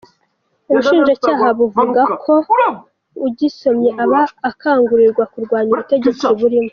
[0.69, 2.33] Ubushinjacyaha buvuga ko
[3.27, 6.69] ‘ugisomye aba akangurirwa kurwanya ubutegetsi buriho.’